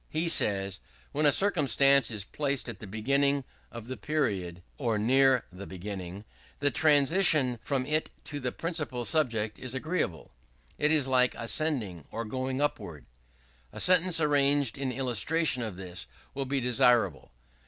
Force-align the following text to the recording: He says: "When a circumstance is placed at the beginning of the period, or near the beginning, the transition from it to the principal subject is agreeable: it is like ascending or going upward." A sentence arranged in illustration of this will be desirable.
He 0.09 0.29
says: 0.29 0.79
"When 1.11 1.27
a 1.27 1.31
circumstance 1.31 2.09
is 2.09 2.23
placed 2.23 2.67
at 2.67 2.79
the 2.79 2.87
beginning 2.87 3.43
of 3.71 3.85
the 3.85 3.97
period, 3.97 4.63
or 4.79 4.97
near 4.97 5.45
the 5.51 5.67
beginning, 5.67 6.25
the 6.57 6.71
transition 6.71 7.59
from 7.61 7.85
it 7.85 8.09
to 8.23 8.39
the 8.39 8.51
principal 8.51 9.05
subject 9.05 9.59
is 9.59 9.75
agreeable: 9.75 10.31
it 10.79 10.91
is 10.91 11.05
like 11.07 11.35
ascending 11.37 12.05
or 12.09 12.25
going 12.25 12.61
upward." 12.61 13.05
A 13.71 13.79
sentence 13.79 14.19
arranged 14.19 14.75
in 14.75 14.91
illustration 14.91 15.61
of 15.61 15.75
this 15.75 16.07
will 16.33 16.45
be 16.45 16.59
desirable. 16.59 17.31